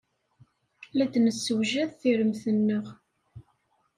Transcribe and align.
La 0.97 1.05
d-nessewjad 1.11 1.91
tiremt-nneɣ. 1.99 2.85